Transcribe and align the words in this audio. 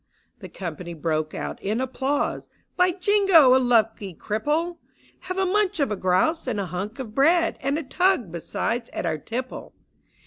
The 0.39 0.49
company 0.49 0.95
broke 0.95 1.35
out 1.35 1.61
in 1.61 1.79
applause; 1.79 2.49
"By 2.75 2.91
Jingo, 2.91 3.55
a 3.55 3.59
lucky 3.61 4.15
cripple! 4.15 4.77
Have 5.19 5.37
a 5.37 5.45
munch 5.45 5.79
of 5.79 5.89
grouse 5.99 6.47
and 6.47 6.59
a 6.59 6.65
hunk 6.65 6.97
of 6.97 7.13
bread, 7.13 7.55
And 7.61 7.77
a 7.77 7.83
tug, 7.83 8.31
besides, 8.31 8.89
at 8.93 9.05
our 9.05 9.19
tipple 9.19 9.75